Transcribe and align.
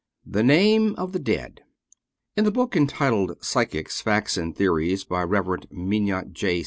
THE 0.25 0.41
NAME 0.41 0.95
OF 0.97 1.11
THE 1.11 1.19
DEAD 1.19 1.61
In 2.35 2.43
the 2.43 2.49
book 2.49 2.75
entitled 2.75 3.37
Psychics: 3.43 4.01
Facts 4.01 4.35
and 4.35 4.55
Theories, 4.55 5.03
by 5.03 5.21
Rev. 5.21 5.65
Minot 5.69 6.33
J. 6.33 6.59